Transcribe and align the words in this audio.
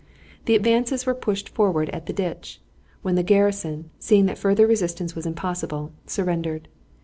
The 0.45 0.55
advances 0.55 1.05
were 1.05 1.13
pushed 1.13 1.49
forward 1.49 1.91
at 1.91 2.07
the 2.07 2.11
ditch, 2.13 2.59
when 3.03 3.13
the 3.13 3.21
garrison, 3.21 3.91
seeing 3.99 4.25
that 4.25 4.37
further 4.39 4.65
resistance 4.65 5.13
was 5.13 5.27
impossible, 5.27 5.91
surrendered. 6.07 6.67